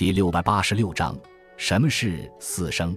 [0.00, 1.14] 第六百八十六章：
[1.58, 2.96] 什么是四声？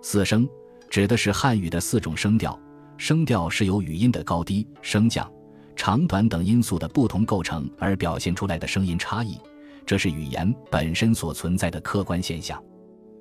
[0.00, 0.48] 四声
[0.88, 2.56] 指的是汉语的四种声调，
[2.96, 5.28] 声调是由语音的高低、升降、
[5.74, 9.36] 长短等因素的不同构成而表现出来的声音差异，
[9.84, 12.62] 这是语言本身所存在的客观现象。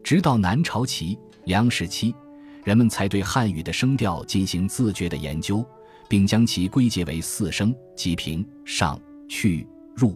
[0.03, 2.13] 直到南朝齐梁时期，
[2.63, 5.65] 人们才对汉语的声调进行自觉的研究，
[6.07, 10.15] 并将其归结为四声，即平、上、去、入。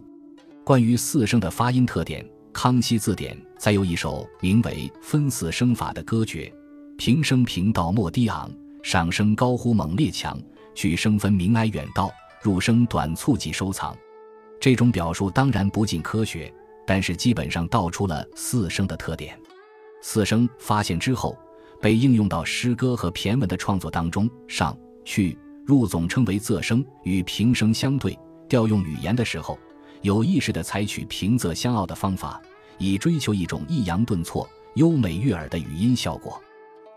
[0.64, 6.52] 关于四声的发音特点，《康熙字典》载有一首名为《分四声法》的歌诀：
[6.98, 8.50] 平声平到莫低昂，
[8.82, 10.38] 上声高呼猛烈强，
[10.74, 12.10] 去声分明哀远道，
[12.42, 13.96] 入声短促即收藏。
[14.60, 16.52] 这种表述当然不尽科学，
[16.86, 19.38] 但是基本上道出了四声的特点。
[20.02, 21.38] 四声发现之后，
[21.80, 24.28] 被应用到诗歌和骈文的创作当中。
[24.48, 28.18] 上、去、入总称为仄声，与平声相对。
[28.48, 29.56] 调用语言的时候。
[30.02, 32.40] 有意识地采取平仄相傲的方法，
[32.78, 36.40] 以追求一种抑扬顿挫、优美悦耳的语音效果。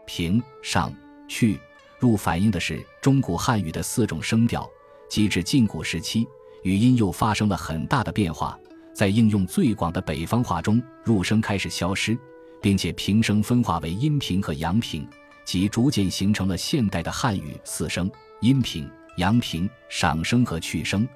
[0.06, 0.94] 平、上、
[1.28, 1.60] 去、
[2.00, 4.70] 入反映的是中古汉语的四种声调。
[5.10, 6.28] 及至晋古时期，
[6.64, 8.58] 语音又发生了很大的变化。
[8.96, 12.18] 在应用最广的北方话中，入声开始消失，
[12.60, 15.08] 并且平声分化为阴平和阳平，
[15.46, 18.10] 即逐渐形成了现代的汉语四声：
[18.42, 21.08] 阴平、阳平、上声和去声。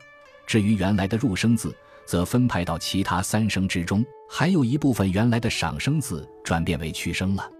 [0.47, 7.51] 至于原来的入声字，则分派到其他三声之中，还有一部分原来的赏声字转变为去声了。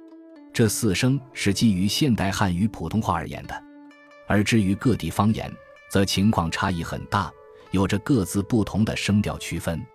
[0.53, 3.63] 这四声是基于现代汉语普通话而言的，
[4.25, 5.51] 而至于各地方言，
[5.91, 7.29] 则情况差异很大，
[7.71, 9.85] 有着各自不同的声调区分。